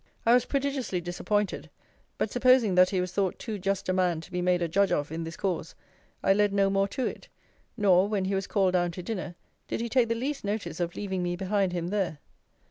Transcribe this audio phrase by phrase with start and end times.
[0.25, 1.69] I was prodigiously disappointed;
[2.17, 4.91] but supposing that he was thought too just a man to be made a judge
[4.91, 5.75] of in this cause;
[6.23, 7.29] I led no more to it:
[7.77, 9.35] nor, when he was called down to dinner,
[9.67, 12.17] did he take the least notice of leaving me behind him there.